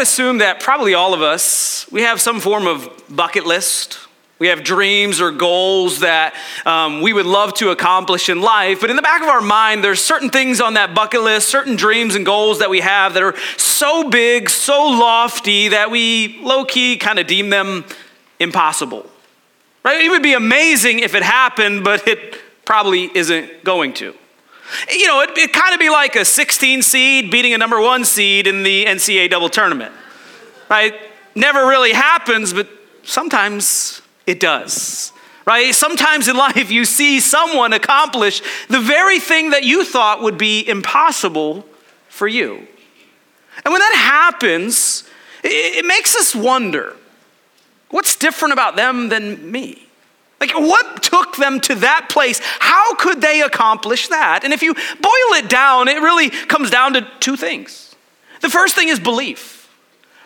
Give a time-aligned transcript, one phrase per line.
[0.00, 3.98] would assume that probably all of us, we have some form of bucket list.
[4.38, 6.34] We have dreams or goals that
[6.64, 9.84] um, we would love to accomplish in life, but in the back of our mind,
[9.84, 13.22] there's certain things on that bucket list, certain dreams and goals that we have that
[13.22, 17.84] are so big, so lofty that we low key kind of deem them
[18.38, 19.04] impossible.
[19.84, 20.00] Right?
[20.00, 24.14] It would be amazing if it happened, but it probably isn't going to.
[24.90, 28.04] You know, it, it kind of be like a 16 seed beating a number one
[28.04, 29.92] seed in the NCAA double tournament,
[30.68, 30.94] right?
[31.34, 32.68] Never really happens, but
[33.02, 35.12] sometimes it does,
[35.46, 35.74] right?
[35.74, 40.66] Sometimes in life you see someone accomplish the very thing that you thought would be
[40.68, 41.66] impossible
[42.08, 42.66] for you.
[43.64, 45.04] And when that happens,
[45.42, 46.96] it, it makes us wonder
[47.90, 49.89] what's different about them than me?
[50.40, 52.40] Like, what took them to that place?
[52.60, 54.40] How could they accomplish that?
[54.42, 57.94] And if you boil it down, it really comes down to two things.
[58.40, 59.58] The first thing is belief.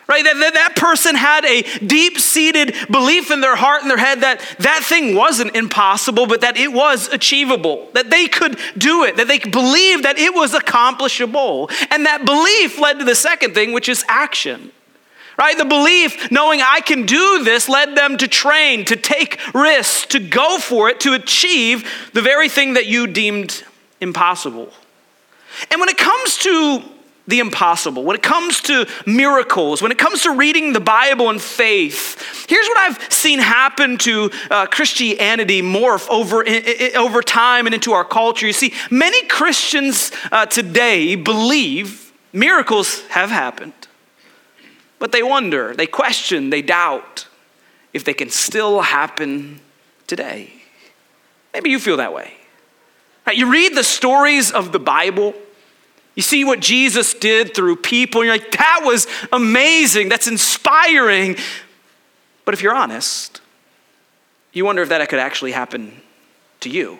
[0.07, 0.23] Right?
[0.23, 4.21] That, that, that person had a deep seated belief in their heart and their head
[4.21, 9.17] that that thing wasn't impossible, but that it was achievable, that they could do it,
[9.17, 11.71] that they believed that it was accomplishable.
[11.89, 14.71] And that belief led to the second thing, which is action
[15.37, 15.57] right?
[15.57, 20.19] The belief, knowing I can do this, led them to train, to take risks, to
[20.19, 23.63] go for it, to achieve the very thing that you deemed
[24.01, 24.71] impossible.
[25.71, 26.83] And when it comes to
[27.27, 31.41] the impossible, when it comes to miracles, when it comes to reading the Bible and
[31.41, 36.45] faith, here's what I've seen happen to uh, Christianity morph over,
[36.97, 38.45] over time and into our culture.
[38.45, 43.73] You see, many Christians uh, today believe miracles have happened.
[44.99, 47.27] But they wonder, they question, they doubt
[47.93, 49.59] if they can still happen
[50.07, 50.51] today.
[51.53, 52.33] Maybe you feel that way.
[53.33, 55.33] You read the stories of the Bible,
[56.13, 61.35] you see what Jesus did through people, and you're like, that was amazing, that's inspiring.
[62.45, 63.41] But if you're honest,
[64.53, 66.01] you wonder if that could actually happen
[66.61, 66.99] to you.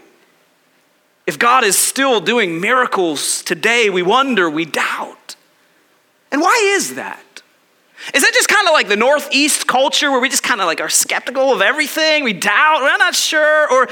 [1.27, 5.35] If God is still doing miracles today, we wonder, we doubt.
[6.31, 7.21] And why is that?
[8.13, 10.79] Is that just kind of like the Northeast culture where we just kind of like
[10.79, 12.23] are skeptical of everything?
[12.23, 13.71] We doubt, we're not sure?
[13.71, 13.87] Or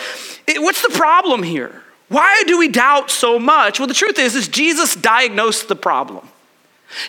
[0.58, 1.82] what's the problem here?
[2.10, 3.80] Why do we doubt so much?
[3.80, 6.28] Well, the truth is, is Jesus diagnosed the problem.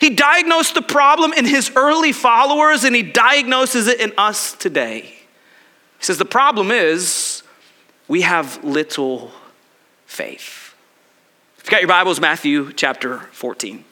[0.01, 5.03] He diagnosed the problem in his early followers and he diagnoses it in us today.
[5.03, 7.43] He says the problem is
[8.09, 9.31] we have little
[10.07, 10.75] faith.
[11.59, 13.85] If you got your Bibles, Matthew chapter 14.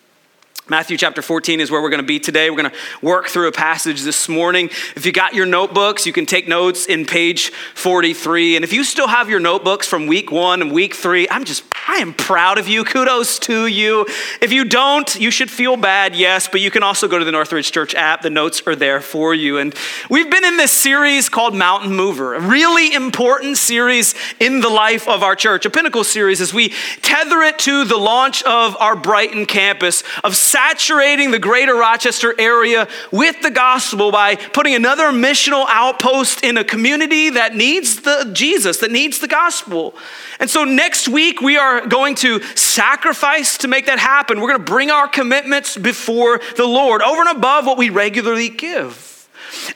[0.69, 2.49] Matthew chapter 14 is where we're going to be today.
[2.49, 4.67] We're going to work through a passage this morning.
[4.95, 8.55] If you got your notebooks, you can take notes in page 43.
[8.55, 11.65] And if you still have your notebooks from week one and week three, I'm just,
[11.89, 12.85] I am proud of you.
[12.85, 14.07] Kudos to you.
[14.41, 17.33] If you don't, you should feel bad, yes, but you can also go to the
[17.33, 18.23] Northridge Church app.
[18.23, 19.59] The notes are there for you.
[19.59, 19.75] And
[20.09, 25.09] we've been in this series called Mountain Mover, a really important series in the life
[25.09, 26.69] of our church, a pinnacle series as we
[27.03, 32.87] tether it to the launch of our Brighton campus of saturating the greater Rochester area
[33.11, 38.79] with the gospel by putting another missional outpost in a community that needs the Jesus,
[38.79, 39.95] that needs the gospel.
[40.39, 44.41] And so next week we are going to sacrifice to make that happen.
[44.41, 48.51] We're going to bring our commitments before the Lord over and above what we regularly
[48.51, 49.09] give.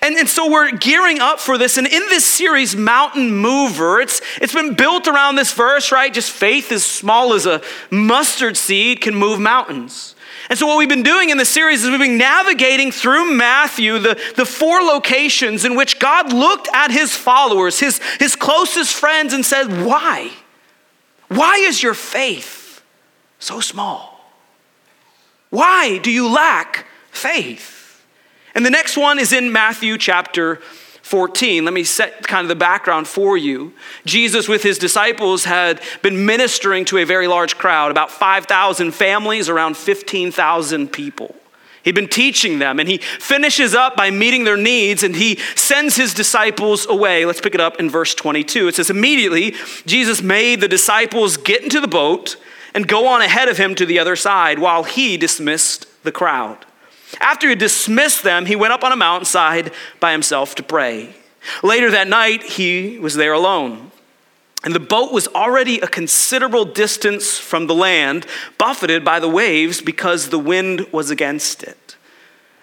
[0.02, 1.78] And, and so we're gearing up for this.
[1.78, 6.12] And in this series, Mountain Mover, it's, it's been built around this verse, right?
[6.12, 10.15] Just faith as small as a mustard seed can move mountains.
[10.48, 13.98] And so, what we've been doing in this series is we've been navigating through Matthew
[13.98, 19.32] the, the four locations in which God looked at his followers, his, his closest friends,
[19.32, 20.30] and said, Why?
[21.28, 22.82] Why is your faith
[23.38, 24.20] so small?
[25.50, 28.04] Why do you lack faith?
[28.54, 30.60] And the next one is in Matthew chapter
[31.06, 31.64] 14.
[31.64, 33.72] Let me set kind of the background for you.
[34.04, 39.48] Jesus, with his disciples, had been ministering to a very large crowd, about 5,000 families,
[39.48, 41.36] around 15,000 people.
[41.84, 45.94] He'd been teaching them, and he finishes up by meeting their needs, and he sends
[45.94, 47.24] his disciples away.
[47.24, 48.66] Let's pick it up in verse 22.
[48.66, 49.54] It says, Immediately,
[49.86, 52.36] Jesus made the disciples get into the boat
[52.74, 56.66] and go on ahead of him to the other side while he dismissed the crowd.
[57.20, 61.14] After he dismissed them, he went up on a mountainside by himself to pray.
[61.62, 63.92] Later that night, he was there alone.
[64.64, 68.26] And the boat was already a considerable distance from the land,
[68.58, 71.96] buffeted by the waves because the wind was against it.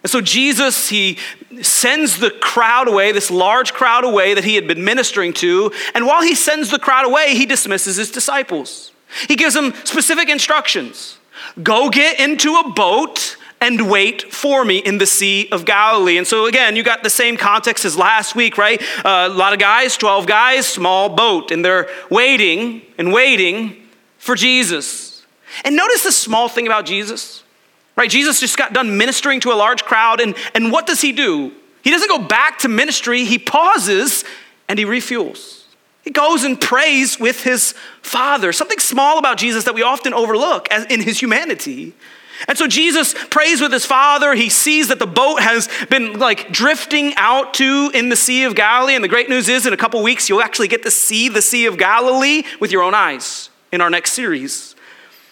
[0.04, 1.18] And so Jesus, he
[1.62, 5.72] sends the crowd away, this large crowd away that he had been ministering to.
[5.96, 8.92] And while he sends the crowd away, he dismisses his disciples.
[9.30, 11.18] He gives them specific instructions
[11.62, 16.18] go get into a boat and wait for me in the Sea of Galilee.
[16.18, 18.82] And so, again, you got the same context as last week, right?
[19.06, 23.88] Uh, a lot of guys, 12 guys, small boat, and they're waiting and waiting
[24.18, 25.26] for Jesus.
[25.64, 27.42] And notice the small thing about Jesus,
[27.96, 28.10] right?
[28.10, 31.54] Jesus just got done ministering to a large crowd, and, and what does he do?
[31.84, 34.26] He doesn't go back to ministry, he pauses
[34.68, 35.64] and he refuels.
[36.04, 38.52] He goes and prays with his Father.
[38.52, 41.94] Something small about Jesus that we often overlook as in his humanity.
[42.48, 44.34] And so Jesus prays with his father.
[44.34, 48.56] He sees that the boat has been like drifting out to in the Sea of
[48.56, 48.96] Galilee.
[48.96, 51.42] And the great news is, in a couple weeks, you'll actually get to see the
[51.42, 54.76] Sea of Galilee with your own eyes in our next series.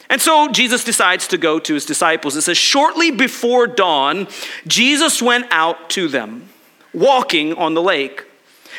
[0.10, 2.36] And so Jesus decides to go to his disciples.
[2.36, 4.28] It says, Shortly before dawn,
[4.68, 6.50] Jesus went out to them,
[6.94, 8.26] walking on the lake.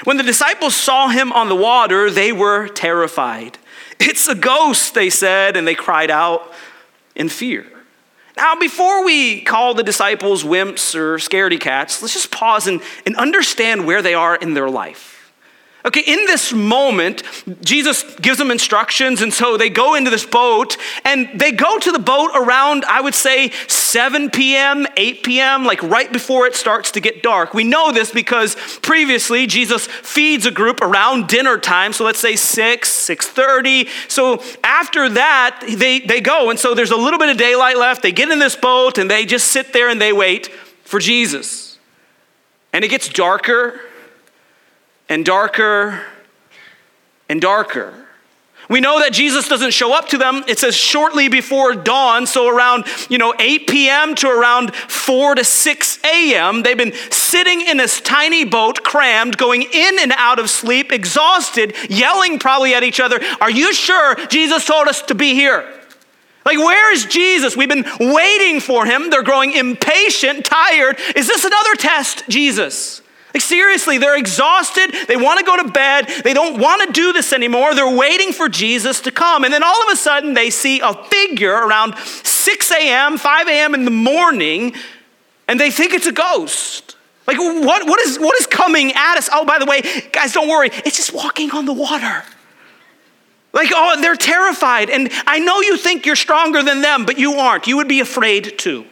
[0.05, 3.57] When the disciples saw him on the water, they were terrified.
[3.99, 6.53] It's a ghost, they said, and they cried out
[7.15, 7.72] in fear.
[8.37, 13.15] Now, before we call the disciples wimps or scaredy cats, let's just pause and, and
[13.17, 15.12] understand where they are in their life.
[15.85, 17.25] Okay, in this moment,
[17.61, 21.91] Jesus gives them instructions, and so they go into this boat, and they go to
[21.91, 26.93] the boat around, I would say, 7 p.m., 8 p.m., like right before it starts
[26.93, 27.53] to get dark.
[27.53, 32.37] We know this because previously Jesus feeds a group around dinner time, so let's say
[32.37, 33.89] 6, 6.30.
[34.09, 38.03] So after that, they, they go, and so there's a little bit of daylight left.
[38.03, 40.47] They get in this boat, and they just sit there and they wait
[40.85, 41.81] for Jesus.
[42.73, 43.81] And it gets darker
[45.13, 46.01] and darker
[47.29, 47.93] and darker.
[48.71, 50.43] We know that Jesus doesn't show up to them.
[50.49, 54.15] It says shortly before dawn, so around, you know, 8 p.m.
[54.15, 56.63] to around 4 to 6 a.m.
[56.63, 61.75] They've been sitting in this tiny boat, crammed, going in and out of sleep, exhausted,
[61.91, 65.71] yelling probably at each other, Are you sure Jesus told us to be here?
[66.47, 67.55] Like, where is Jesus?
[67.55, 69.11] We've been waiting for him.
[69.11, 70.99] They're growing impatient, tired.
[71.15, 73.02] Is this another test, Jesus?
[73.35, 74.95] Like, seriously, they're exhausted.
[75.09, 76.07] They want to go to bed.
[76.23, 77.75] They don't want to do this anymore.
[77.75, 79.45] They're waiting for Jesus to come.
[79.45, 83.75] And then all of a sudden, they see a figure around 6 a.m., 5 a.m.
[83.75, 84.75] in the morning,
[85.49, 86.97] and they think it's a ghost.
[87.27, 89.31] Like, what, what, is, what is coming at us?
[89.33, 89.81] Oh, by the way,
[90.13, 90.69] guys, don't worry.
[90.73, 92.25] It's just walking on the water.
[93.55, 94.91] Like, oh, they're terrified.
[94.91, 97.67] And I know you think you're stronger than them, but you aren't.
[97.67, 98.85] You would be afraid too.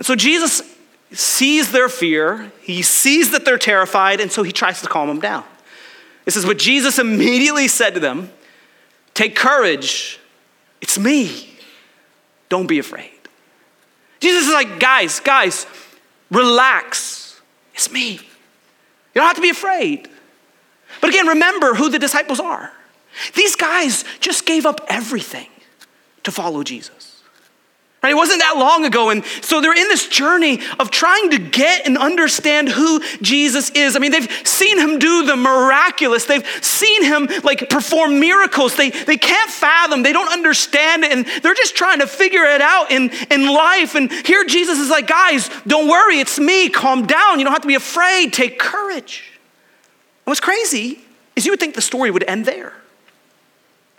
[0.00, 0.62] so Jesus
[1.18, 5.20] sees their fear, he sees that they're terrified, and so he tries to calm them
[5.20, 5.44] down.
[6.26, 8.30] It says, But Jesus immediately said to them,
[9.12, 10.18] Take courage,
[10.80, 11.50] it's me.
[12.48, 13.10] Don't be afraid.
[14.20, 15.66] Jesus is like, Guys, guys,
[16.30, 17.40] relax.
[17.74, 18.12] It's me.
[18.12, 20.08] You don't have to be afraid.
[21.00, 22.72] But again, remember who the disciples are.
[23.34, 25.48] These guys just gave up everything
[26.22, 27.03] to follow Jesus.
[28.04, 28.10] Right?
[28.10, 29.08] It wasn't that long ago.
[29.08, 33.96] And so they're in this journey of trying to get and understand who Jesus is.
[33.96, 36.26] I mean, they've seen him do the miraculous.
[36.26, 38.76] They've seen him like perform miracles.
[38.76, 40.02] They, they can't fathom.
[40.02, 41.12] They don't understand it.
[41.12, 43.94] And they're just trying to figure it out in, in life.
[43.94, 46.18] And here Jesus is like, guys, don't worry.
[46.18, 46.68] It's me.
[46.68, 47.38] Calm down.
[47.38, 48.34] You don't have to be afraid.
[48.34, 49.32] Take courage.
[50.26, 51.00] And what's crazy
[51.36, 52.74] is you would think the story would end there.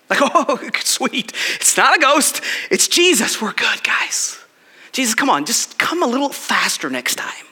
[0.10, 1.34] Like, oh, sweet.
[1.56, 2.42] It's not a ghost,
[2.72, 3.42] it's Jesus.
[3.42, 4.40] We're good, guys.
[4.92, 7.46] Jesus, come on, just come a little faster next time.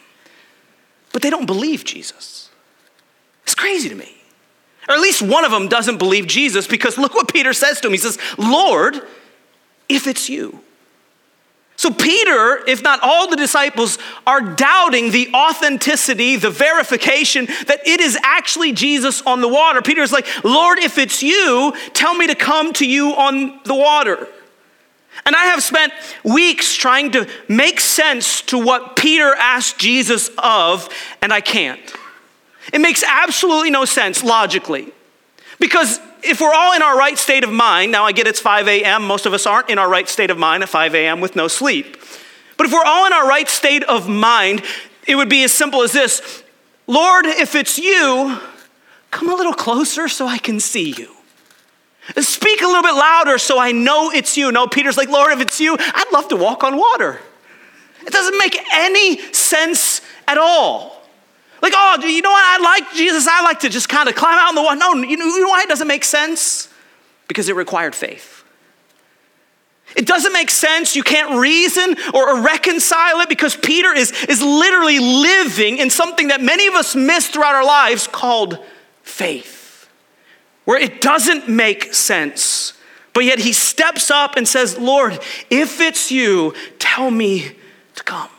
[1.12, 2.50] But they don't believe Jesus.
[3.44, 4.16] It's crazy to me.
[4.88, 7.88] Or at least one of them doesn't believe Jesus because look what Peter says to
[7.88, 7.94] him.
[7.94, 9.02] He says, Lord,
[9.88, 10.62] if it's you,
[11.84, 18.00] so, Peter, if not all the disciples, are doubting the authenticity, the verification that it
[18.00, 19.82] is actually Jesus on the water.
[19.82, 24.30] Peter's like, Lord, if it's you, tell me to come to you on the water.
[25.26, 25.92] And I have spent
[26.24, 30.88] weeks trying to make sense to what Peter asked Jesus of,
[31.22, 31.82] and I can't.
[32.72, 34.93] It makes absolutely no sense logically.
[35.64, 38.68] Because if we're all in our right state of mind, now I get it's 5
[38.68, 41.22] a.m., most of us aren't in our right state of mind at 5 a.m.
[41.22, 41.96] with no sleep.
[42.58, 44.62] But if we're all in our right state of mind,
[45.08, 46.44] it would be as simple as this
[46.86, 48.38] Lord, if it's you,
[49.10, 51.16] come a little closer so I can see you.
[52.22, 54.52] Speak a little bit louder so I know it's you.
[54.52, 57.22] No, Peter's like, Lord, if it's you, I'd love to walk on water.
[58.06, 61.03] It doesn't make any sense at all.
[61.64, 62.44] Like, oh, you know what?
[62.44, 63.26] I like Jesus.
[63.26, 64.78] I like to just kind of climb out in the water.
[64.78, 66.68] No, you know, why it doesn't make sense?
[67.30, 68.44] Because it required faith.
[69.96, 70.94] It doesn't make sense.
[70.94, 76.42] You can't reason or reconcile it because Peter is, is literally living in something that
[76.42, 78.60] many of us miss throughout our lives called
[79.04, 79.88] faith,
[80.66, 82.74] where it doesn't make sense.
[83.14, 85.18] But yet he steps up and says, Lord,
[85.50, 87.56] if it's you, tell me
[87.96, 88.30] to come.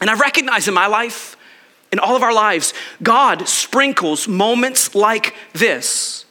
[0.00, 1.36] And I recognize in my life,
[1.92, 6.24] in all of our lives, God sprinkles moments like this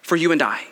[0.00, 0.64] for you and I.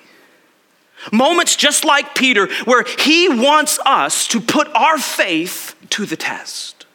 [1.12, 6.86] Moments just like Peter, where he wants us to put our faith to the test.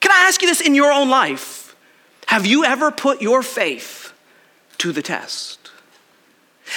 [0.00, 1.74] Can I ask you this in your own life?
[2.26, 4.12] Have you ever put your faith
[4.78, 5.70] to the test?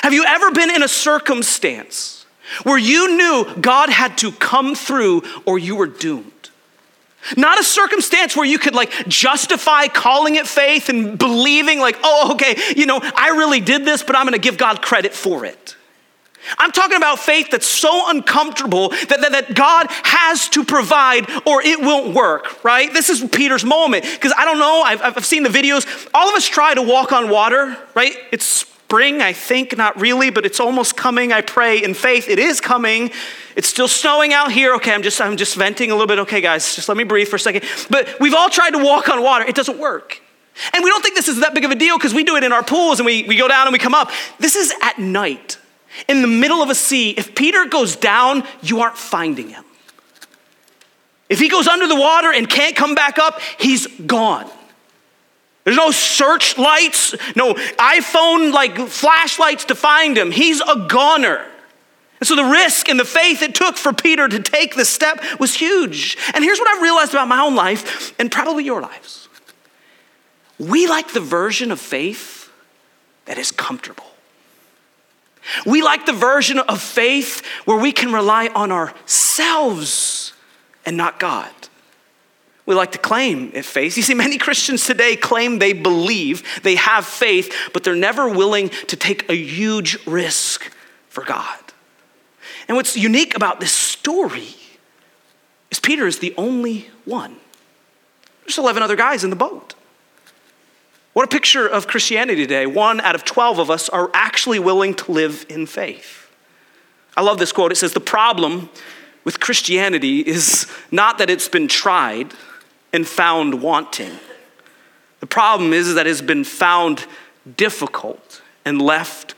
[0.01, 2.25] Have you ever been in a circumstance
[2.63, 6.31] where you knew God had to come through or you were doomed?
[7.37, 12.33] Not a circumstance where you could like justify calling it faith and believing, like, oh,
[12.33, 15.75] okay, you know, I really did this, but I'm gonna give God credit for it.
[16.57, 21.61] I'm talking about faith that's so uncomfortable that, that, that, God has to provide or
[21.63, 22.91] it won't work, right?
[22.93, 24.03] This is Peter's moment.
[24.03, 26.07] Because I don't know, I've, I've seen the videos.
[26.13, 28.15] All of us try to walk on water, right?
[28.31, 31.33] It's spring, I think, not really, but it's almost coming.
[31.33, 32.29] I pray in faith.
[32.29, 33.09] It is coming.
[33.55, 34.75] It's still snowing out here.
[34.75, 36.19] Okay, I'm just I'm just venting a little bit.
[36.19, 37.63] Okay, guys, just let me breathe for a second.
[37.89, 39.43] But we've all tried to walk on water.
[39.45, 40.21] It doesn't work.
[40.73, 42.43] And we don't think this is that big of a deal because we do it
[42.43, 44.11] in our pools and we, we go down and we come up.
[44.39, 45.57] This is at night,
[46.07, 47.09] in the middle of a sea.
[47.09, 49.65] If Peter goes down, you aren't finding him.
[51.27, 54.49] If he goes under the water and can't come back up, he's gone.
[55.65, 60.31] There's no search lights, no iPhone like flashlights to find him.
[60.31, 61.43] He's a goner.
[62.19, 65.21] And so the risk and the faith it took for Peter to take this step
[65.39, 66.17] was huge.
[66.33, 69.27] And here's what I've realized about my own life and probably your lives.
[70.59, 72.49] We like the version of faith
[73.25, 74.05] that is comfortable.
[75.65, 80.33] We like the version of faith where we can rely on ourselves
[80.85, 81.51] and not God.
[82.65, 83.95] We like to claim it faith.
[83.95, 88.69] You see, many Christians today claim they believe, they have faith, but they're never willing
[88.69, 90.71] to take a huge risk
[91.09, 91.59] for God.
[92.67, 94.55] And what's unique about this story
[95.69, 97.35] is Peter is the only one.
[98.45, 99.75] There's 11 other guys in the boat.
[101.13, 102.65] What a picture of Christianity today.
[102.65, 106.29] One out of 12 of us are actually willing to live in faith.
[107.15, 107.71] I love this quote.
[107.71, 108.69] It says, The problem
[109.23, 112.33] with Christianity is not that it's been tried,
[112.93, 114.19] and found wanting.
[115.19, 117.05] The problem is that it has been found
[117.57, 119.35] difficult and left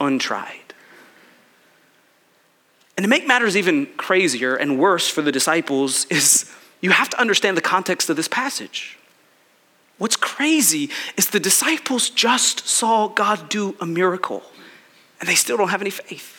[0.00, 0.74] untried.
[2.96, 6.50] And to make matters even crazier and worse for the disciples is
[6.80, 8.98] you have to understand the context of this passage.
[9.98, 14.42] What's crazy is the disciples just saw God do a miracle
[15.20, 16.35] and they still don't have any faith.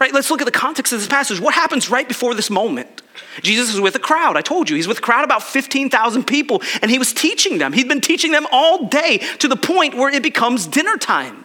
[0.00, 0.14] Right?
[0.14, 1.40] Let's look at the context of this passage.
[1.40, 3.02] What happens right before this moment?
[3.42, 4.34] Jesus is with a crowd.
[4.34, 7.74] I told you, he's with a crowd about 15,000 people, and he was teaching them.
[7.74, 11.44] He'd been teaching them all day to the point where it becomes dinner time.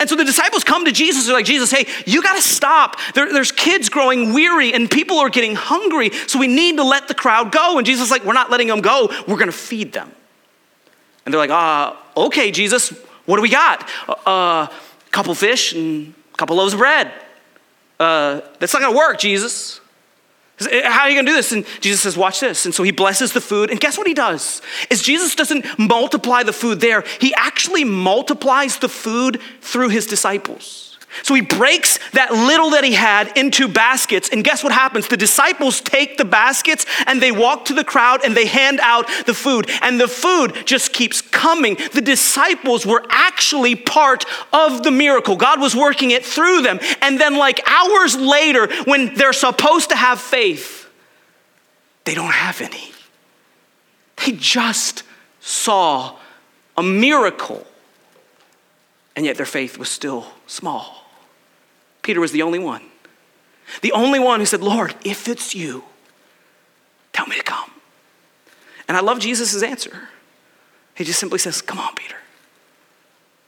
[0.00, 1.26] And so the disciples come to Jesus.
[1.26, 2.96] They're like, Jesus, hey, you got to stop.
[3.14, 6.10] There, there's kids growing weary and people are getting hungry.
[6.28, 7.78] So we need to let the crowd go.
[7.78, 9.08] And Jesus is like, we're not letting them go.
[9.26, 10.10] We're going to feed them.
[11.24, 12.90] And they're like, uh, okay, Jesus,
[13.26, 13.82] what do we got?
[14.08, 14.66] A uh, uh,
[15.10, 17.12] couple fish and a couple loaves of bread
[18.02, 19.80] uh, that's not going to work, Jesus.
[20.60, 21.52] How are you going to do this?
[21.52, 22.64] And Jesus says, Watch this.
[22.64, 23.70] And so he blesses the food.
[23.70, 24.62] And guess what he does?
[24.90, 30.91] Is Jesus doesn't multiply the food there, he actually multiplies the food through his disciples.
[31.22, 34.30] So he breaks that little that he had into baskets.
[34.30, 35.08] And guess what happens?
[35.08, 39.06] The disciples take the baskets and they walk to the crowd and they hand out
[39.26, 39.70] the food.
[39.82, 41.76] And the food just keeps coming.
[41.92, 45.36] The disciples were actually part of the miracle.
[45.36, 46.80] God was working it through them.
[47.02, 50.88] And then, like hours later, when they're supposed to have faith,
[52.04, 52.92] they don't have any.
[54.24, 55.02] They just
[55.40, 56.16] saw
[56.76, 57.66] a miracle.
[59.14, 61.01] And yet their faith was still small.
[62.02, 62.82] Peter was the only one.
[63.80, 65.84] The only one who said, Lord, if it's you,
[67.12, 67.70] tell me to come.
[68.88, 70.08] And I love Jesus' answer.
[70.94, 72.16] He just simply says, Come on, Peter.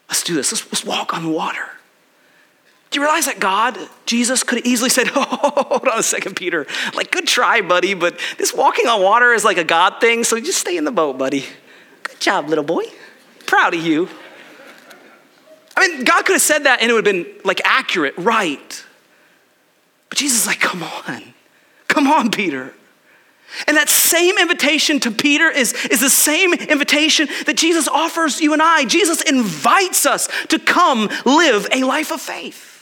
[0.09, 0.53] Let's do this.
[0.53, 1.69] Let's, let's walk on the water.
[2.91, 5.25] Do you realize that God, Jesus, could have easily said, oh,
[5.69, 6.67] hold on a second, Peter.
[6.95, 10.39] Like, good try, buddy, but this walking on water is like a God thing, so
[10.39, 11.45] just stay in the boat, buddy.
[12.05, 12.85] Good job, little boy.
[13.47, 14.09] Proud of you.
[15.77, 18.85] I mean, God could have said that and it would have been like accurate, right.
[20.09, 21.35] But Jesus is like, come on,
[21.89, 22.75] come on, Peter.
[23.67, 28.53] And that same invitation to Peter is, is the same invitation that Jesus offers you
[28.53, 28.85] and I.
[28.85, 32.74] Jesus invites us to come live a life of faith.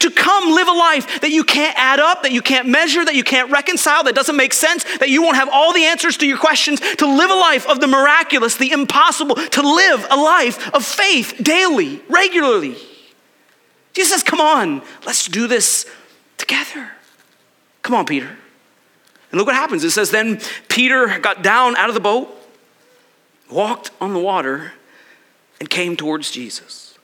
[0.00, 3.14] To come live a life that you can't add up, that you can't measure, that
[3.14, 6.26] you can't reconcile, that doesn't make sense, that you won't have all the answers to
[6.26, 6.80] your questions.
[6.96, 11.34] To live a life of the miraculous, the impossible, to live a life of faith
[11.40, 12.76] daily, regularly.
[13.92, 15.86] Jesus says, Come on, let's do this
[16.36, 16.90] together.
[17.82, 18.36] Come on, Peter.
[19.30, 19.84] And look what happens.
[19.84, 22.28] It says, Then Peter got down out of the boat,
[23.50, 24.72] walked on the water,
[25.60, 26.98] and came towards Jesus.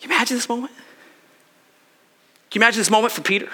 [0.00, 0.72] Can you imagine this moment?
[2.50, 3.48] Can you imagine this moment for Peter?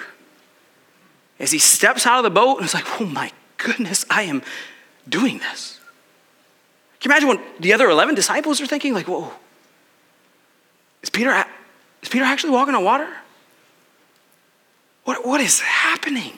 [1.39, 4.41] As he steps out of the boat and it's like, oh my goodness, I am
[5.07, 5.79] doing this.
[6.99, 8.93] Can you imagine what the other 11 disciples are thinking?
[8.93, 9.31] Like, whoa,
[11.03, 11.45] is Peter,
[12.01, 13.07] is Peter actually walking on water?
[15.03, 16.33] What, what is happening?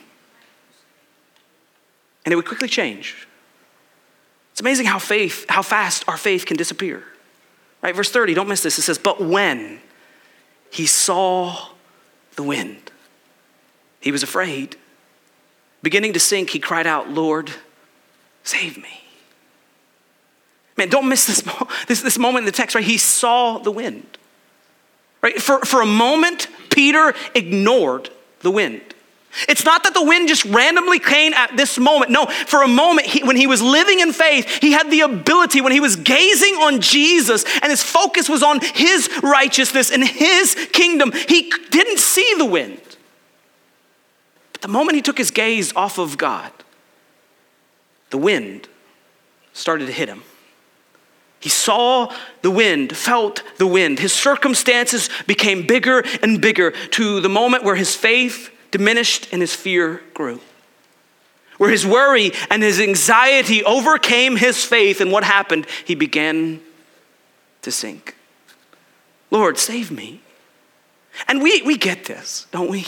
[2.25, 3.27] And it would quickly change.
[4.51, 7.03] It's amazing how faith, how fast our faith can disappear.
[7.81, 7.95] Right?
[7.95, 8.77] Verse 30, don't miss this.
[8.77, 9.79] It says, But when
[10.69, 11.69] he saw
[12.39, 12.89] the wind,
[14.00, 14.77] he was afraid.
[15.84, 17.51] Beginning to sink, he cried out, Lord,
[18.43, 19.01] save me.
[20.77, 21.43] Man, don't miss this,
[21.88, 22.84] this, this moment in the text, right?
[22.84, 24.17] He saw the wind.
[25.22, 25.41] Right?
[25.41, 28.96] For, for a moment, Peter ignored the wind.
[29.48, 32.12] It's not that the wind just randomly came at this moment.
[32.12, 35.62] No, for a moment, he, when he was living in faith, he had the ability,
[35.62, 40.55] when he was gazing on Jesus and his focus was on his righteousness and his
[40.74, 42.81] kingdom, he didn't see the wind.
[44.53, 46.51] But the moment he took his gaze off of God,
[48.09, 48.67] the wind
[49.53, 50.24] started to hit him.
[51.39, 54.00] He saw the wind, felt the wind.
[54.00, 59.53] His circumstances became bigger and bigger to the moment where his faith diminished and his
[59.53, 60.39] fear grew.
[61.57, 65.67] Where his worry and his anxiety overcame his faith, and what happened?
[65.85, 66.61] He began
[67.63, 68.15] to sink.
[69.29, 70.21] Lord, save me.
[71.27, 72.85] And we, we get this, don't we?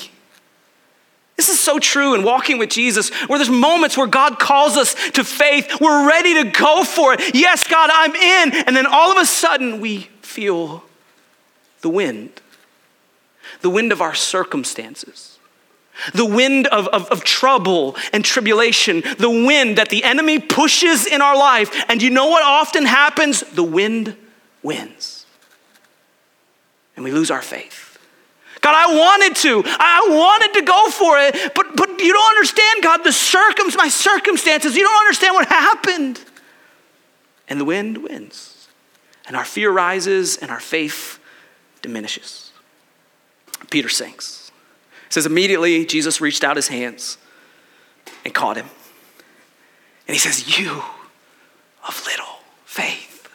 [1.36, 4.94] This is so true in walking with Jesus, where there's moments where God calls us
[5.12, 5.82] to faith.
[5.82, 7.36] We're ready to go for it.
[7.36, 8.66] Yes, God, I'm in.
[8.68, 10.84] And then all of a sudden, we feel
[11.82, 12.42] the wind
[13.62, 15.31] the wind of our circumstances,
[16.14, 21.22] the wind of, of, of, trouble and tribulation, the wind that the enemy pushes in
[21.22, 21.86] our life.
[21.90, 23.42] And you know what often happens?
[23.42, 24.16] The wind
[24.64, 25.26] wins.
[26.96, 27.92] And we lose our faith.
[28.62, 29.64] God, I wanted to.
[29.66, 33.88] I wanted to go for it, but, but you don't understand, God, the circum, my
[33.88, 34.76] circumstances.
[34.76, 36.24] You don't understand what happened.
[37.48, 38.68] And the wind wins.
[39.28, 41.20] And our fear rises and our faith
[41.82, 42.52] diminishes.
[43.70, 44.41] Peter sinks.
[45.12, 47.18] It says, immediately Jesus reached out his hands
[48.24, 48.68] and caught him.
[50.08, 50.84] And he says, You
[51.86, 53.28] of little faith,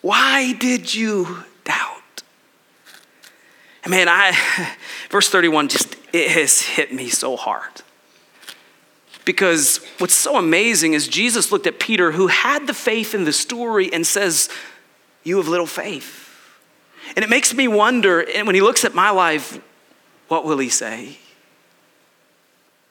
[0.00, 2.22] why did you doubt?
[3.84, 4.32] And man, I,
[5.10, 7.82] verse 31 just, it has hit me so hard.
[9.26, 13.32] Because what's so amazing is Jesus looked at Peter, who had the faith in the
[13.34, 14.48] story, and says,
[15.22, 16.34] You have little faith.
[17.14, 19.60] And it makes me wonder, and when he looks at my life,
[20.28, 21.18] what will he say?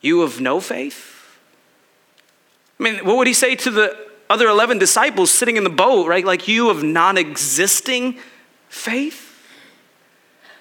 [0.01, 1.37] You of no faith?
[2.79, 6.07] I mean, what would he say to the other 11 disciples sitting in the boat,
[6.07, 6.25] right?
[6.25, 8.19] Like, you of non existing
[8.69, 9.23] faith?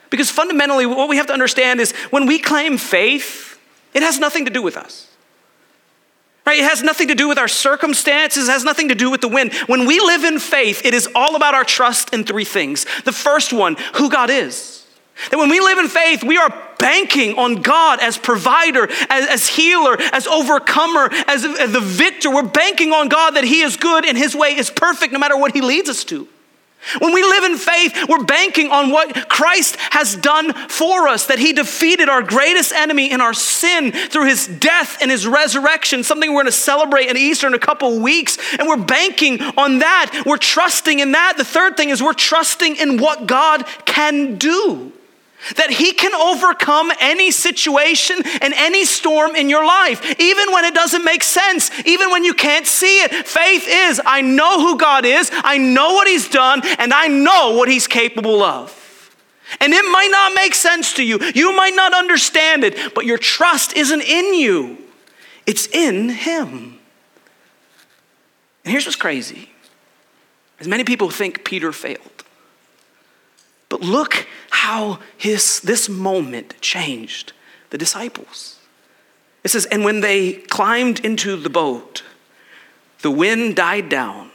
[0.09, 3.59] Because fundamentally, what we have to understand is when we claim faith,
[3.93, 5.09] it has nothing to do with us.
[6.47, 6.61] Right?
[6.61, 9.29] It has nothing to do with our circumstances, it has nothing to do with the
[9.29, 9.53] wind.
[9.67, 12.87] When we live in faith, it is all about our trust in three things.
[13.05, 14.87] The first one, who God is.
[15.31, 19.49] That when we live in faith, we are banking on God as provider, as, as
[19.49, 22.31] healer, as overcomer, as, as the victor.
[22.31, 25.37] We're banking on God that He is good and His way is perfect no matter
[25.37, 26.29] what He leads us to.
[27.01, 31.39] When we live in faith, we're banking on what Christ has done for us, that
[31.39, 36.31] He defeated our greatest enemy in our sin through His death and His resurrection, something
[36.31, 38.39] we're going to celebrate at Easter in a couple weeks.
[38.59, 40.23] And we're banking on that.
[40.25, 41.35] We're trusting in that.
[41.37, 44.93] The third thing is we're trusting in what God can do.
[45.55, 50.75] That he can overcome any situation and any storm in your life, even when it
[50.75, 53.27] doesn't make sense, even when you can't see it.
[53.27, 57.55] Faith is I know who God is, I know what he's done, and I know
[57.57, 58.83] what he's capable of.
[59.61, 63.19] And it might not make sense to you, you might not understand it, but your
[63.19, 64.79] trust isn't in you,
[65.47, 66.79] it's in him.
[68.65, 69.49] And here's what's crazy
[70.59, 72.25] as many people think Peter failed.
[73.69, 74.27] But look
[74.67, 77.33] how his, this moment changed
[77.71, 78.59] the disciples.
[79.45, 82.03] It says, And when they climbed into the boat,
[83.03, 84.33] the wind died down,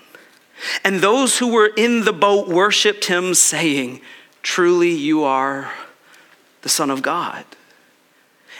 [0.85, 3.99] and those who were in the boat worshiped him, saying,
[4.41, 5.73] Truly you are
[6.61, 7.43] the Son of God.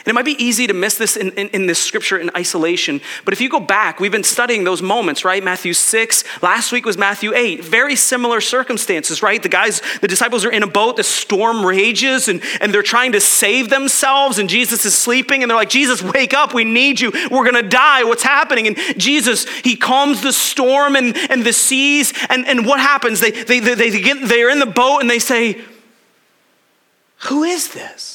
[0.04, 3.00] And it might be easy to miss this in, in, in, this scripture in isolation.
[3.24, 5.42] But if you go back, we've been studying those moments, right?
[5.42, 7.62] Matthew 6, last week was Matthew 8.
[7.62, 9.40] Very similar circumstances, right?
[9.40, 13.12] The guys, the disciples are in a boat, the storm rages, and, and they're trying
[13.12, 17.00] to save themselves, and Jesus is sleeping, and they're like, Jesus, wake up, we need
[17.00, 17.12] you.
[17.30, 18.02] We're gonna die.
[18.02, 18.66] What's happening?
[18.66, 23.20] And Jesus, he calms the storm and, and the seas, and, and what happens?
[23.20, 25.60] They, they, they, they get, they're in the boat and they say,
[27.28, 28.11] Who is this?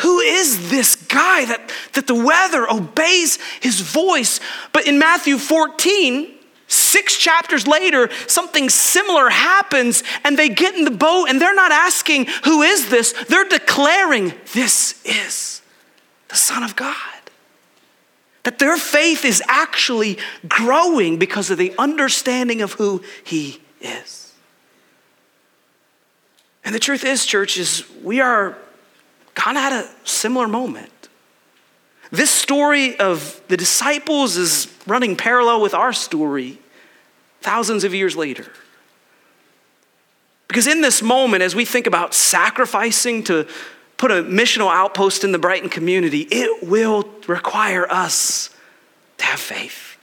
[0.00, 4.40] Who is this guy that, that the weather obeys his voice?
[4.72, 6.34] But in Matthew 14,
[6.66, 11.72] six chapters later, something similar happens, and they get in the boat and they're not
[11.72, 13.12] asking, Who is this?
[13.28, 15.62] They're declaring, This is
[16.28, 16.96] the Son of God.
[18.42, 24.34] That their faith is actually growing because of the understanding of who he is.
[26.64, 28.58] And the truth is, church, is we are
[29.36, 30.90] kind of had a similar moment.
[32.10, 36.58] This story of the disciples is running parallel with our story
[37.42, 38.50] thousands of years later.
[40.48, 43.46] Because in this moment, as we think about sacrificing to
[43.98, 48.50] put a missional outpost in the Brighton community, it will require us
[49.18, 49.98] to have faith.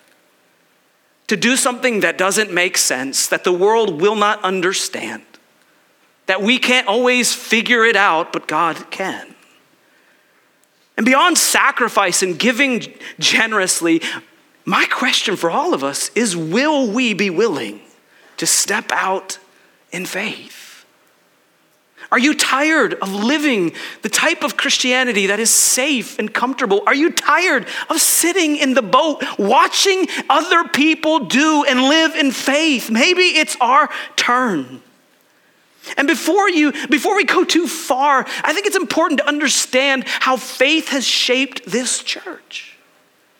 [1.28, 5.24] To do something that doesn't make sense, that the world will not understand
[6.26, 9.36] that we can't always figure it out, but God can.
[10.96, 14.02] And beyond sacrifice and giving generously,
[14.66, 17.82] my question for all of us is will we be willing
[18.38, 19.40] to step out
[19.92, 20.86] in faith?
[22.12, 26.84] Are you tired of living the type of Christianity that is safe and comfortable?
[26.86, 32.32] Are you tired of sitting in the boat watching other people do and live in
[32.32, 32.92] faith?
[32.92, 34.84] Maybe it's our turn.
[35.98, 40.38] And before you before we go too far, I think it's important to understand how
[40.38, 42.78] faith has shaped this church.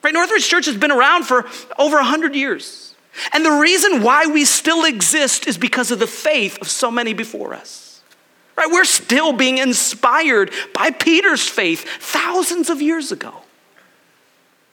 [0.02, 0.12] Right?
[0.12, 1.46] Northridge Church has been around for
[1.78, 2.94] over 100 years.
[3.32, 7.14] And the reason why we still exist is because of the faith of so many
[7.14, 8.02] before us.
[8.56, 8.68] Right?
[8.70, 13.32] We're still being inspired by Peter's faith thousands of years ago.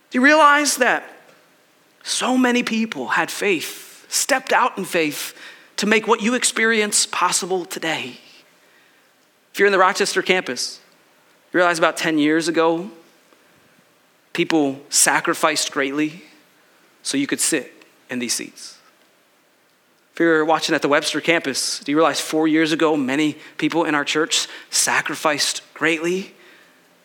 [0.09, 1.05] Do you realize that
[2.03, 5.33] so many people had faith, stepped out in faith
[5.81, 8.15] to make what you experience possible today.
[9.51, 10.79] If you're in the Rochester campus,
[11.51, 12.91] you realize about 10 years ago,
[14.31, 16.21] people sacrificed greatly
[17.01, 17.73] so you could sit
[18.11, 18.77] in these seats.
[20.13, 23.83] If you're watching at the Webster campus, do you realize four years ago, many people
[23.83, 26.35] in our church sacrificed greatly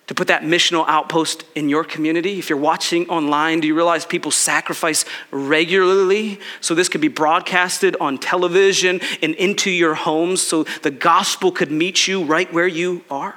[0.07, 2.39] to put that missional outpost in your community.
[2.39, 7.97] If you're watching online, do you realize people sacrifice regularly so this could be broadcasted
[8.01, 13.05] on television and into your homes so the gospel could meet you right where you
[13.11, 13.35] are?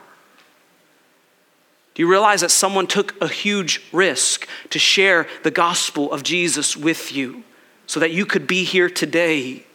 [1.96, 6.78] Do you realize that someone took a huge risk to share the gospel of Jesus
[6.78, 7.44] with you
[7.88, 9.66] so that you could be here today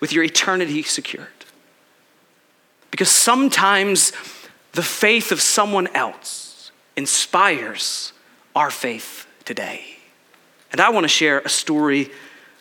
[0.00, 1.28] with your eternity secured?
[2.90, 4.12] Because sometimes
[4.76, 8.12] the faith of someone else inspires
[8.54, 9.96] our faith today.
[10.70, 12.10] And I want to share a story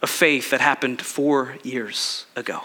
[0.02, 2.62] of faith that happened four years ago.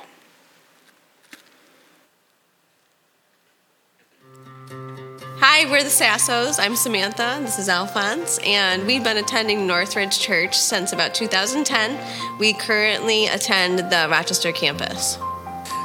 [5.40, 6.60] Hi, we're the Sassos.
[6.60, 7.38] I'm Samantha.
[7.40, 8.38] This is Alphonse.
[8.44, 12.38] And we've been attending Northridge Church since about 2010.
[12.38, 15.18] We currently attend the Rochester campus.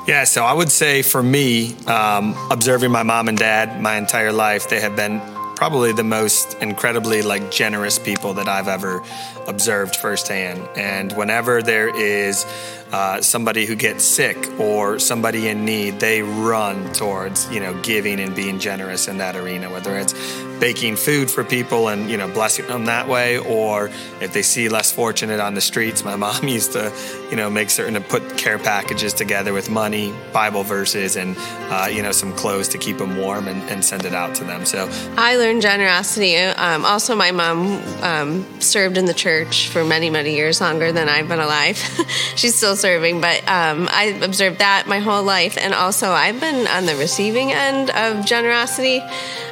[0.07, 4.31] Yeah, so I would say for me, um, observing my mom and dad my entire
[4.31, 5.19] life, they have been
[5.55, 9.01] probably the most incredibly like generous people that I've ever
[9.47, 10.61] observed firsthand.
[10.75, 12.45] And whenever there is
[12.91, 18.19] uh, somebody who gets sick or somebody in need, they run towards you know giving
[18.19, 19.69] and being generous in that arena.
[19.69, 20.13] Whether it's
[20.59, 23.89] baking food for people and you know blessing them that way, or
[24.21, 26.93] if they see less fortunate on the streets, my mom used to
[27.29, 31.35] you know make certain to put care packages together with money, Bible verses, and
[31.69, 34.43] uh, you know some clothes to keep them warm and, and, send it out to
[34.43, 34.65] them.
[34.65, 36.37] So I learned generosity.
[36.37, 41.09] Um, also, my mom um, served in the church for many many years longer than
[41.09, 41.77] I've been alive.
[42.35, 46.67] She's still serving, but um, I observed that my whole life, and also I've been
[46.67, 48.99] on the receiving end of generosity.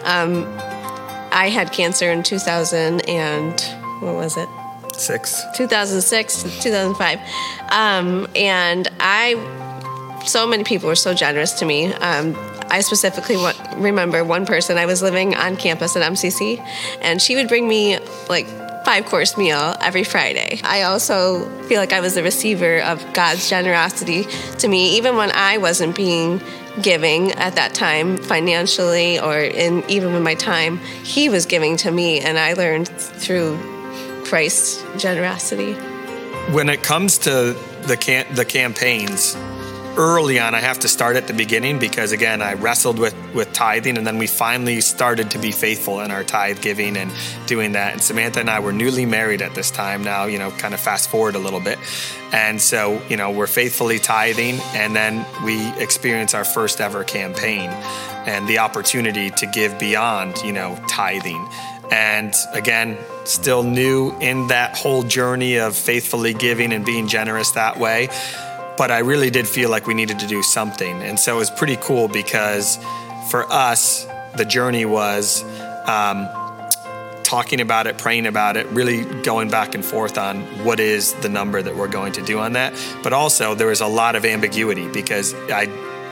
[0.03, 0.45] Um,
[1.31, 3.59] I had cancer in 2000 and
[4.01, 4.47] what was it?
[4.93, 5.43] Six.
[5.55, 7.19] 2006, 2005.
[7.71, 11.91] Um, and I, so many people were so generous to me.
[11.93, 12.35] Um,
[12.69, 13.37] I specifically
[13.75, 16.59] remember one person, I was living on campus at MCC,
[17.01, 18.47] and she would bring me like
[18.85, 20.59] five course meal every Friday.
[20.63, 24.25] I also feel like I was the receiver of God's generosity
[24.59, 26.41] to me, even when I wasn't being
[26.81, 31.91] giving at that time financially or in even with my time he was giving to
[31.91, 33.55] me and i learned through
[34.25, 35.73] christ's generosity
[36.51, 39.35] when it comes to the the campaigns
[39.97, 43.51] early on i have to start at the beginning because again i wrestled with with
[43.53, 47.11] tithing and then we finally started to be faithful in our tithe giving and
[47.47, 47.93] doing that.
[47.93, 50.79] And samantha and i were newly married at this time now you know kind of
[50.79, 51.77] fast forward a little bit.
[52.31, 57.69] And so you know we're faithfully tithing and then we experience our first ever campaign
[58.25, 61.47] and the opportunity to give beyond you know tithing.
[61.91, 67.77] And again still new in that whole journey of faithfully giving and being generous that
[67.77, 68.09] way
[68.77, 71.01] but I really did feel like we needed to do something.
[71.01, 72.77] And so it was pretty cool because
[73.29, 75.43] for us, the journey was
[75.87, 76.27] um,
[77.23, 81.29] talking about it, praying about it, really going back and forth on what is the
[81.29, 82.73] number that we're going to do on that.
[83.03, 85.65] But also, there was a lot of ambiguity because I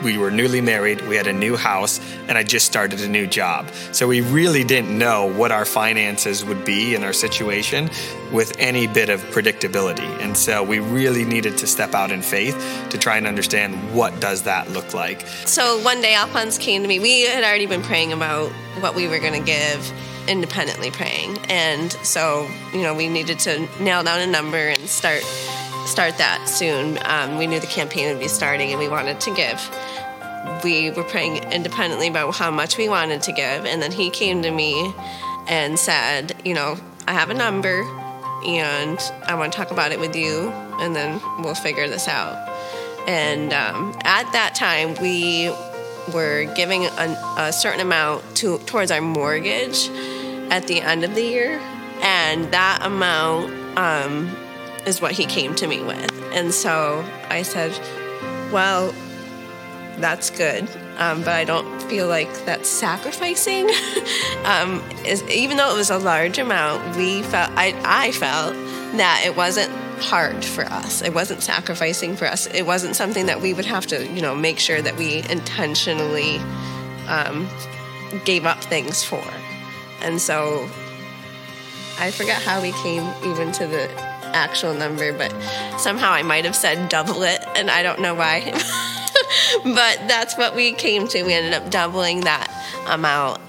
[0.03, 3.27] we were newly married, we had a new house, and I just started a new
[3.27, 3.69] job.
[3.91, 7.89] So we really didn't know what our finances would be in our situation
[8.31, 10.09] with any bit of predictability.
[10.21, 12.55] And so we really needed to step out in faith
[12.89, 15.21] to try and understand what does that look like.
[15.45, 16.99] So one day Alphonse came to me.
[16.99, 19.91] We had already been praying about what we were going to give
[20.27, 21.37] independently praying.
[21.49, 25.23] And so, you know, we needed to nail down a number and start
[25.87, 26.97] start that soon.
[27.03, 29.59] Um, we knew the campaign would be starting and we wanted to give
[30.63, 33.65] we were praying independently about how much we wanted to give.
[33.65, 34.93] And then he came to me
[35.47, 37.81] and said, You know, I have a number
[38.45, 42.49] and I want to talk about it with you, and then we'll figure this out.
[43.07, 45.51] And um, at that time, we
[46.13, 49.89] were giving a, a certain amount to, towards our mortgage
[50.49, 51.59] at the end of the year.
[52.01, 54.35] And that amount um,
[54.85, 56.11] is what he came to me with.
[56.33, 57.71] And so I said,
[58.51, 58.93] Well,
[59.97, 60.67] that's good.
[60.97, 63.69] Um, but I don't feel like that's sacrificing.
[64.45, 68.53] um, is, even though it was a large amount, we felt I, I felt
[68.97, 71.01] that it wasn't hard for us.
[71.01, 72.47] It wasn't sacrificing for us.
[72.47, 76.37] It wasn't something that we would have to, you know, make sure that we intentionally
[77.07, 77.47] um,
[78.25, 79.23] gave up things for.
[80.01, 80.67] And so
[81.99, 85.31] I forget how we came even to the actual number, but
[85.79, 88.51] somehow I might have said double it, and I don't know why.
[89.63, 91.23] but that's what we came to.
[91.23, 92.49] We ended up doubling that
[92.87, 93.39] amount.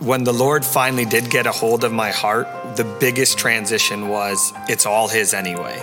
[0.00, 2.46] When the Lord finally did get a hold of my heart,
[2.76, 5.76] the biggest transition was it's all His anyway.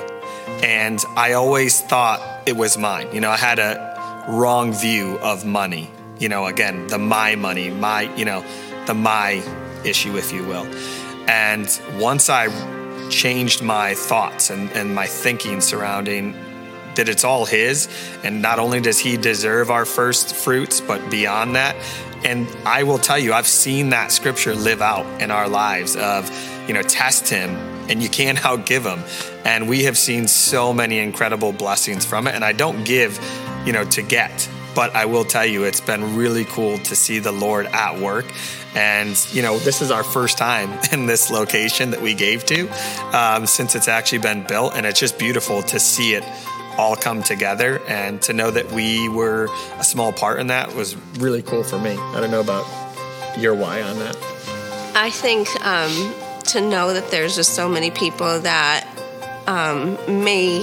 [0.63, 3.07] And I always thought it was mine.
[3.13, 5.89] You know, I had a wrong view of money.
[6.17, 8.43] You know, again, the my money, my, you know,
[8.85, 9.43] the my
[9.83, 10.65] issue, if you will.
[11.27, 11.67] And
[11.99, 12.47] once I
[13.09, 16.33] changed my thoughts and, and my thinking surrounding
[16.95, 17.87] that it's all His.
[18.23, 21.75] And not only does He deserve our first fruits, but beyond that.
[22.23, 26.29] And I will tell you, I've seen that scripture live out in our lives of,
[26.67, 27.51] you know, test Him
[27.89, 29.03] and you can't outgive Him.
[29.45, 32.35] And we have seen so many incredible blessings from it.
[32.35, 33.19] And I don't give,
[33.65, 34.49] you know, to get.
[34.75, 38.25] But I will tell you, it's been really cool to see the Lord at work.
[38.75, 42.67] And, you know, this is our first time in this location that we gave to
[43.17, 44.75] um, since it's actually been built.
[44.75, 46.23] And it's just beautiful to see it
[46.77, 50.95] all come together and to know that we were a small part in that was
[51.17, 51.91] really cool for me.
[51.91, 52.65] I don't know about
[53.39, 54.17] your why on that.
[54.95, 56.13] I think um,
[56.47, 58.87] to know that there's just so many people that
[59.47, 60.59] um, may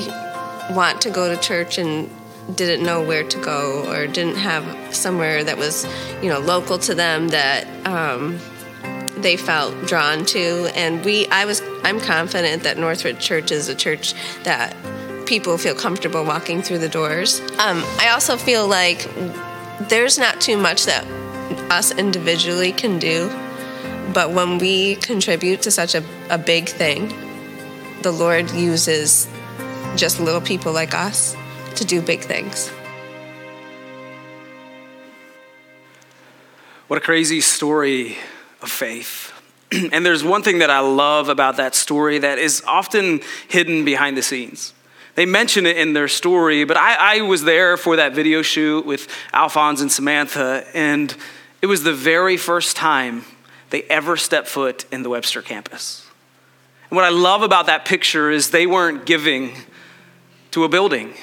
[0.71, 2.11] want to go to church and
[2.55, 5.87] didn't know where to go or didn't have somewhere that was
[6.23, 8.39] you know local to them that um,
[9.19, 13.75] they felt drawn to and we i was i'm confident that northridge church is a
[13.75, 14.77] church that
[15.33, 17.41] people feel comfortable walking through the doors.
[17.59, 19.09] Um, I also feel like
[19.89, 21.07] there's not too much that
[21.71, 23.29] us individually can do,
[24.13, 27.15] but when we contribute to such a, a big thing,
[28.03, 29.27] the Lord uses
[29.97, 31.35] just little people like us
[31.77, 32.69] to do big things.
[36.89, 38.19] What a crazy story
[38.61, 39.33] of faith.
[39.93, 44.17] and there's one thing that I love about that story that is often hidden behind
[44.17, 44.75] the scenes.
[45.15, 48.87] They mention it in their story, but I, I was there for that video shoot
[48.87, 51.15] with Alphonse and Samantha, and
[51.61, 53.25] it was the very first time
[53.71, 56.07] they ever stepped foot in the Webster campus.
[56.91, 59.53] And what I love about that picture is they weren't giving
[60.51, 61.15] to a building,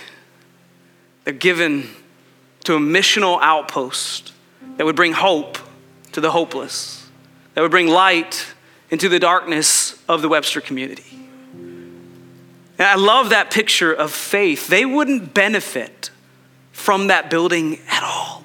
[1.24, 1.90] they're given
[2.64, 4.34] to a missional outpost
[4.78, 5.58] that would bring hope
[6.12, 7.10] to the hopeless,
[7.54, 8.54] that would bring light
[8.90, 11.20] into the darkness of the Webster community.
[12.80, 14.68] And I love that picture of faith.
[14.68, 16.12] They wouldn't benefit
[16.72, 18.44] from that building at all.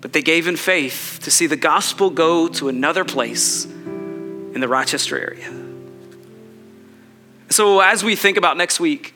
[0.00, 4.68] But they gave in faith to see the gospel go to another place in the
[4.68, 5.50] Rochester area.
[7.50, 9.14] So, as we think about next week,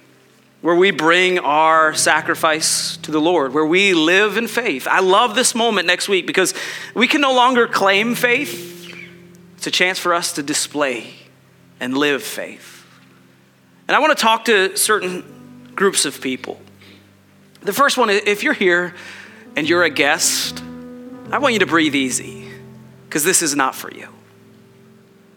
[0.60, 5.34] where we bring our sacrifice to the Lord, where we live in faith, I love
[5.34, 6.52] this moment next week because
[6.94, 8.92] we can no longer claim faith.
[9.56, 11.14] It's a chance for us to display
[11.80, 12.84] and live faith.
[13.86, 16.60] And I want to talk to certain groups of people.
[17.60, 18.94] The first one, if you're here
[19.56, 20.62] and you're a guest,
[21.30, 22.48] I want you to breathe easy
[23.06, 24.08] because this is not for you.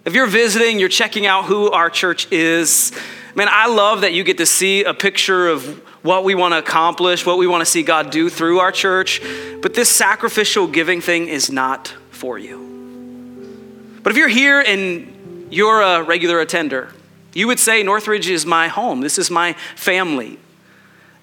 [0.04, 2.92] If you're visiting, you're checking out who our church is,
[3.36, 5.66] man, I love that you get to see a picture of
[6.04, 9.22] what we want to accomplish, what we want to see God do through our church.
[9.62, 14.00] But this sacrificial giving thing is not for you.
[14.04, 16.92] But if you're here and you're a regular attender,
[17.34, 20.40] you would say, Northridge is my home, this is my family.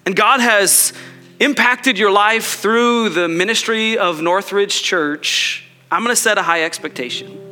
[0.05, 0.93] And God has
[1.39, 5.65] impacted your life through the ministry of Northridge Church.
[5.91, 7.48] I'm going to set a high expectation.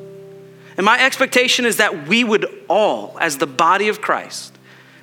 [0.77, 4.57] And my expectation is that we would all, as the body of Christ,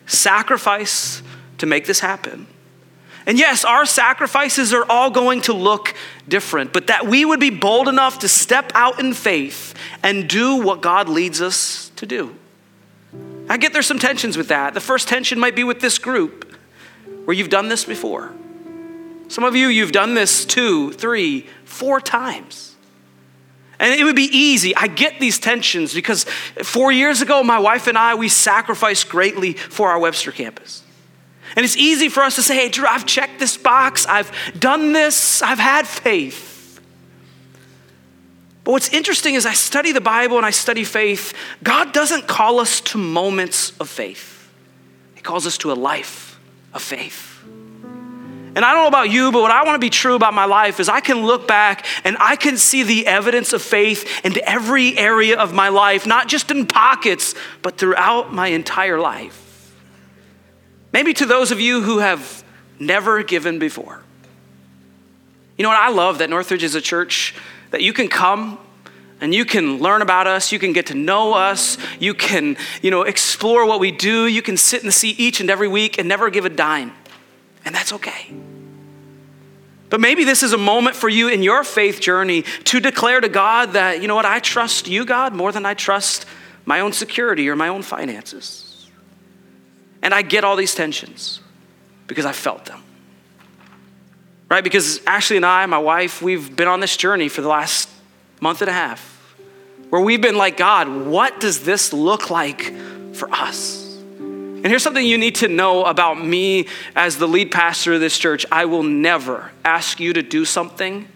[0.07, 1.23] sacrifice
[1.59, 2.47] to make this happen.
[3.27, 5.95] And yes, our sacrifices are all going to look
[6.29, 10.63] different, but that we would be bold enough to step out in faith and do
[10.63, 12.35] what God leads us to do.
[13.49, 14.75] I get there's some tensions with that.
[14.75, 16.57] The first tension might be with this group
[17.25, 18.33] where you've done this before.
[19.29, 22.74] Some of you, you've done this two, three, four times.
[23.79, 24.75] And it would be easy.
[24.77, 26.25] I get these tensions because
[26.63, 30.83] four years ago, my wife and I, we sacrificed greatly for our Webster campus.
[31.57, 34.93] And it's easy for us to say, hey, Drew, I've checked this box, I've done
[34.93, 36.81] this, I've had faith.
[38.65, 41.35] But what's interesting is I study the Bible and I study faith.
[41.63, 44.51] God doesn't call us to moments of faith,
[45.15, 46.41] He calls us to a life
[46.73, 47.34] of faith.
[48.57, 50.45] And I don't know about you, but what I want to be true about my
[50.45, 54.35] life is I can look back and I can see the evidence of faith in
[54.45, 59.75] every area of my life, not just in pockets, but throughout my entire life.
[60.93, 62.45] Maybe to those of you who have
[62.79, 64.03] never given before.
[65.57, 65.79] You know what?
[65.79, 67.35] I love that Northridge is a church
[67.73, 68.59] that you can come
[69.21, 72.91] and you can learn about us you can get to know us you can you
[72.91, 75.99] know explore what we do you can sit in the seat each and every week
[75.99, 76.93] and never give a dime
[77.65, 78.33] and that's okay.
[79.91, 83.29] But maybe this is a moment for you in your faith journey to declare to
[83.29, 86.27] God that, you know what, I trust you, God, more than I trust
[86.65, 88.91] my own security or my own finances.
[90.03, 91.41] And I get all these tensions
[92.07, 92.83] because I felt them.
[94.51, 94.65] Right?
[94.65, 97.89] Because Ashley and I, my wife, we've been on this journey for the last
[98.41, 99.15] month and a half
[99.91, 102.75] where we've been like, God, what does this look like
[103.15, 103.84] for us?
[104.65, 108.19] And here's something you need to know about me as the lead pastor of this
[108.19, 111.07] church I will never ask you to do something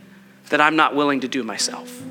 [0.50, 2.02] that I'm not willing to do myself.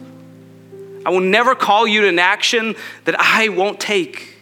[1.05, 4.35] I will never call you to an action that I won't take.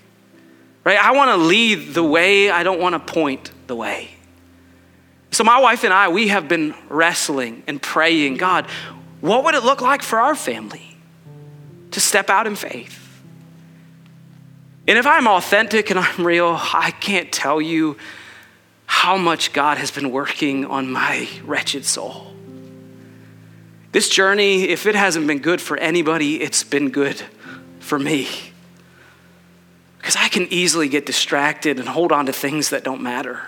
[0.85, 0.97] Right?
[0.97, 4.11] I want to lead the way, I don't want to point the way.
[5.31, 8.67] So, my wife and I, we have been wrestling and praying God,
[9.19, 10.95] what would it look like for our family
[11.91, 13.04] to step out in faith?
[14.87, 17.97] And if I'm authentic and I'm real, I can't tell you
[18.85, 22.33] how much God has been working on my wretched soul.
[23.91, 27.21] This journey, if it hasn't been good for anybody, it's been good
[27.79, 28.27] for me.
[29.97, 33.41] Because I can easily get distracted and hold on to things that don't matter.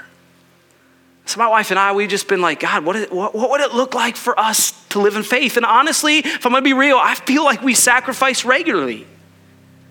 [1.25, 3.61] So, my wife and I, we've just been like, God, what, is, what, what would
[3.61, 5.57] it look like for us to live in faith?
[5.57, 9.05] And honestly, if I'm gonna be real, I feel like we sacrifice regularly.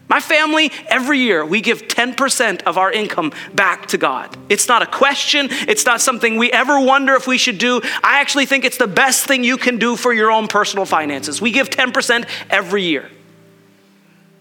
[0.09, 4.37] My family, every year, we give 10% of our income back to God.
[4.49, 5.49] It's not a question.
[5.51, 7.81] It's not something we ever wonder if we should do.
[8.05, 11.41] I actually think it's the best thing you can do for your own personal finances.
[11.41, 13.11] We give 10% every year.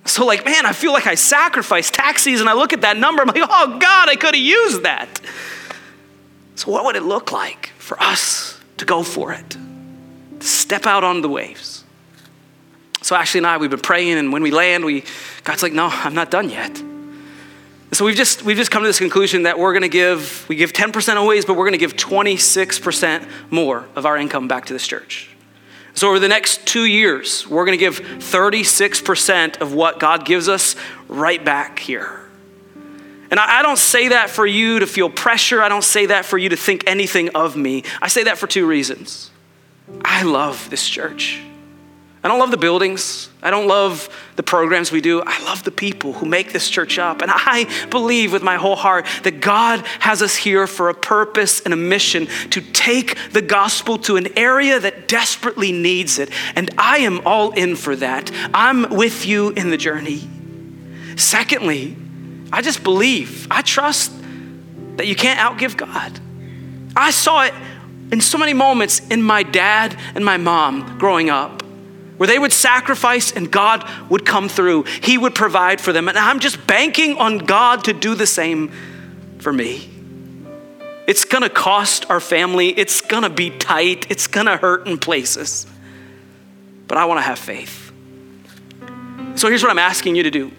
[0.05, 2.47] So, like, man, I feel like I sacrifice tax season.
[2.47, 5.19] I look at that number, I'm like, oh, God, I could have used that.
[6.53, 9.57] So, what would it look like for us to go for it?
[10.39, 11.85] To step out on the waves?
[13.05, 15.03] So Ashley and I, we've been praying, and when we land, we
[15.45, 16.81] God's like, no, I'm not done yet.
[17.93, 20.57] So we've just we've just come to this conclusion that we're going to give we
[20.57, 24.73] give 10% away, but we're going to give 26% more of our income back to
[24.73, 25.29] this church.
[25.93, 30.49] So over the next two years, we're going to give 36% of what God gives
[30.49, 30.75] us
[31.07, 32.19] right back here.
[33.31, 35.61] And I, I don't say that for you to feel pressure.
[35.61, 37.83] I don't say that for you to think anything of me.
[38.01, 39.31] I say that for two reasons.
[40.03, 41.41] I love this church.
[42.25, 43.29] I don't love the buildings.
[43.43, 45.21] I don't love the programs we do.
[45.23, 47.21] I love the people who make this church up.
[47.21, 51.61] And I believe with my whole heart that God has us here for a purpose
[51.61, 56.31] and a mission to take the gospel to an area that desperately needs it.
[56.55, 58.31] And I am all in for that.
[58.55, 60.27] I'm with you in the journey.
[61.17, 61.95] Secondly,
[62.51, 64.11] I just believe, I trust
[64.97, 66.19] that you can't outgive God.
[66.95, 67.53] I saw it
[68.11, 71.61] in so many moments in my dad and my mom growing up
[72.17, 74.83] where they would sacrifice and God would come through.
[74.83, 76.07] He would provide for them.
[76.07, 78.71] And I'm just banking on God to do the same
[79.39, 79.89] for me.
[81.07, 85.67] It's gonna cost our family, it's gonna be tight, it's gonna hurt in places.
[86.87, 87.91] But I wanna have faith.
[89.35, 90.51] So here's what I'm asking you to do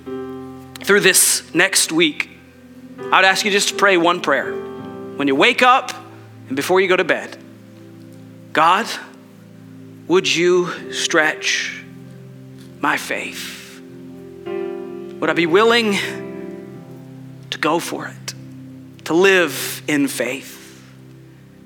[0.84, 2.30] through this next week.
[2.98, 4.52] I would ask you just to pray one prayer.
[4.52, 5.92] When you wake up
[6.48, 7.36] and before you go to bed,
[8.52, 8.86] God,
[10.08, 11.82] would you stretch
[12.80, 13.80] my faith?
[14.46, 15.96] Would I be willing
[17.50, 18.34] to go for it,
[19.04, 20.82] to live in faith?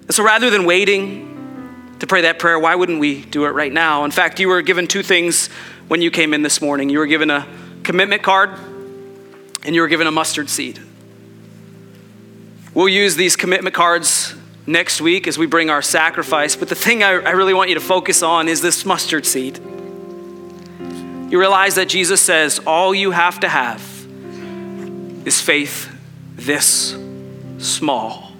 [0.02, 3.72] And so rather than waiting to pray that prayer, why wouldn't we do it right
[3.72, 4.04] now?
[4.04, 5.48] In fact, you were given two things
[5.88, 6.88] when you came in this morning.
[6.88, 7.46] You were given a
[7.82, 8.50] commitment card
[9.64, 10.80] and you were given a mustard seed.
[12.72, 14.34] We'll use these commitment cards
[14.70, 16.56] next week as we bring our sacrifice.
[16.56, 19.58] But the thing I, I really want you to focus on is this mustard seed.
[21.30, 23.80] You realize that Jesus says all you have to have
[25.24, 25.88] is faith
[26.34, 26.96] this
[27.58, 28.32] small,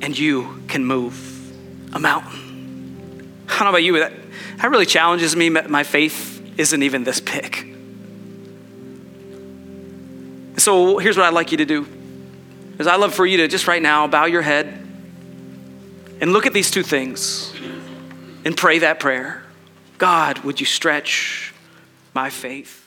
[0.00, 1.52] and you can move
[1.92, 2.40] a mountain.
[3.48, 4.12] I don't know about you, but that,
[4.58, 5.50] that really challenges me.
[5.50, 7.70] My faith isn't even this big.
[10.56, 11.86] So here's what I'd like you to do
[12.78, 14.66] is I love for you to just right now bow your head
[16.20, 17.52] and look at these two things
[18.44, 19.42] and pray that prayer.
[19.98, 21.52] God, would you stretch
[22.14, 22.83] my faith?